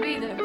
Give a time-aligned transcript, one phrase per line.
[0.00, 0.39] be there.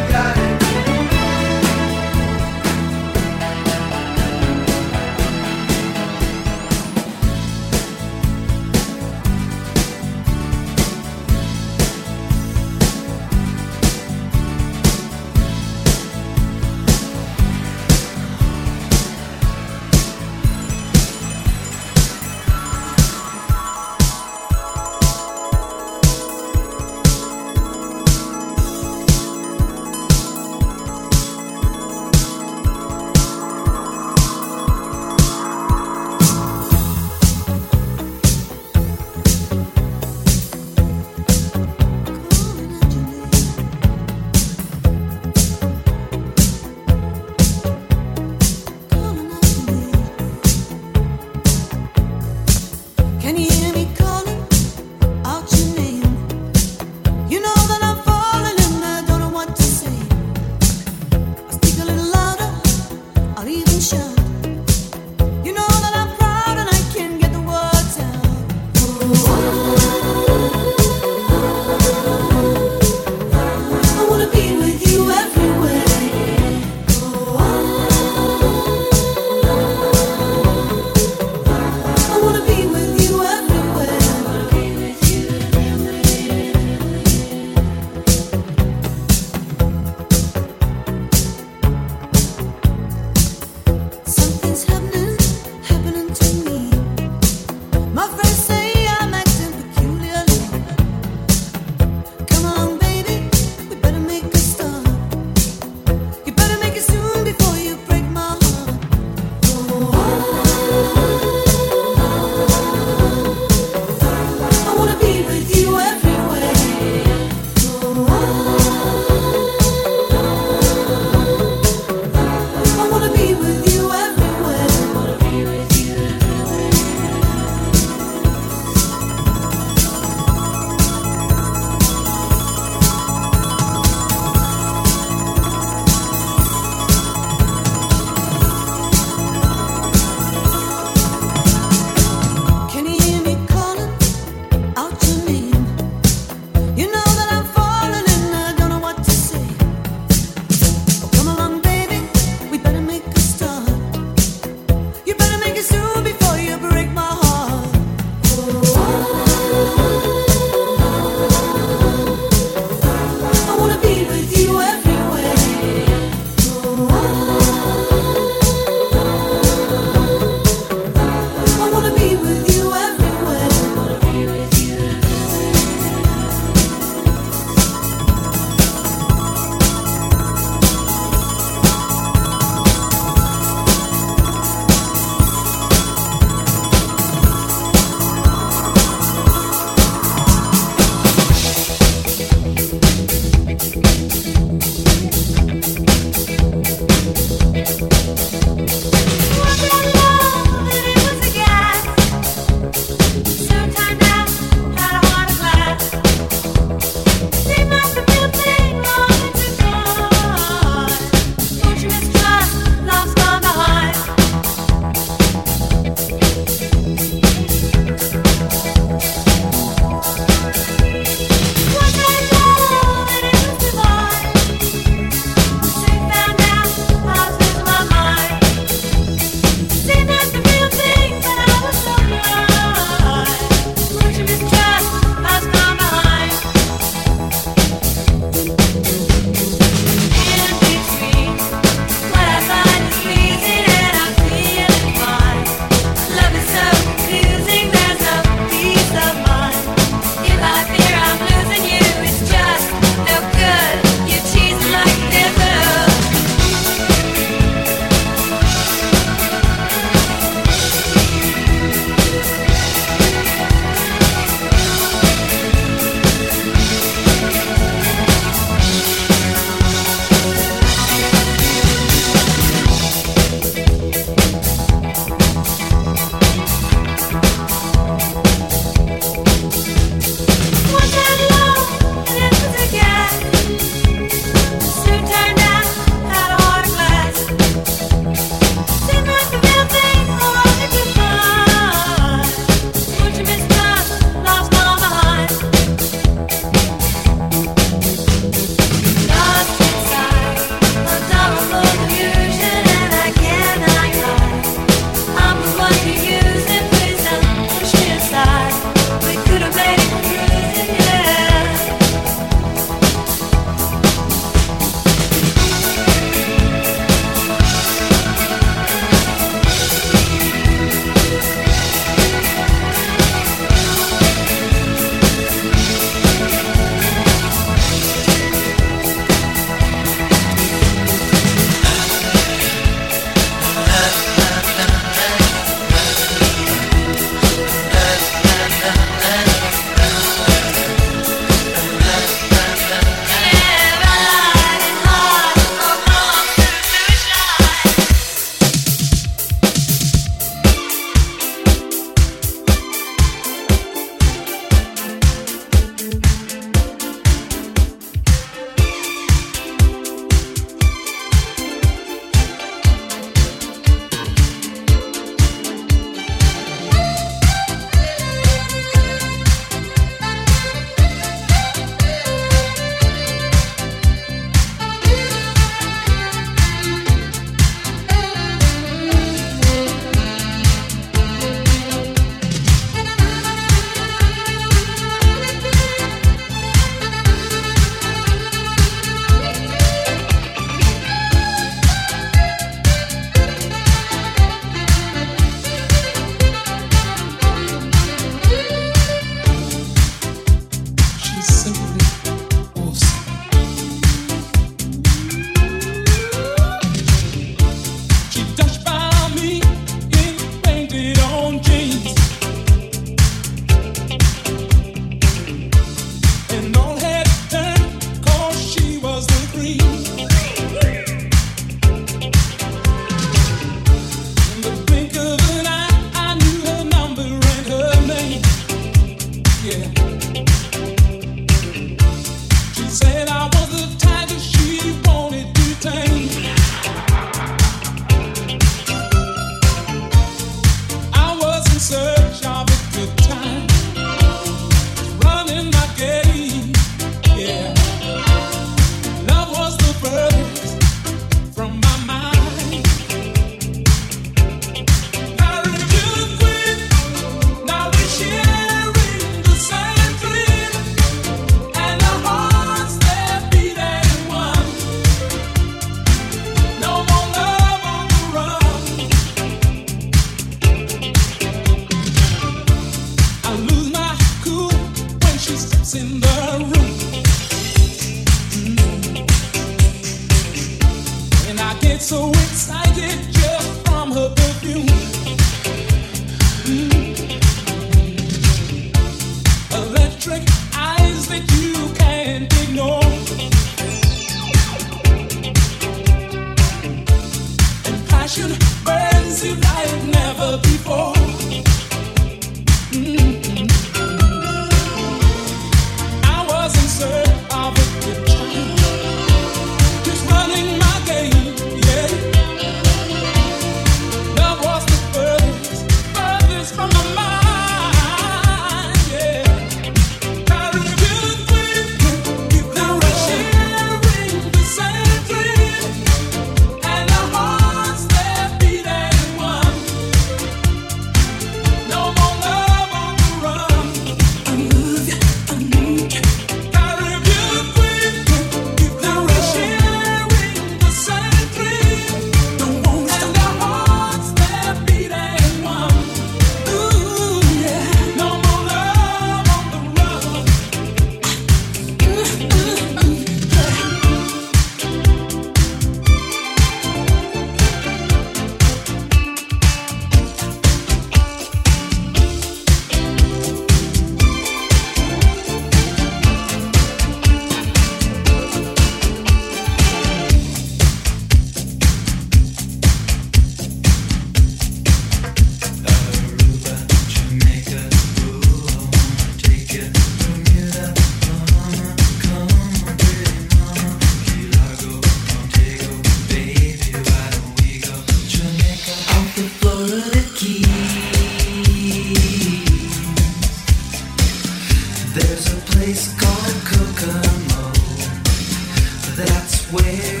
[599.51, 600.00] Where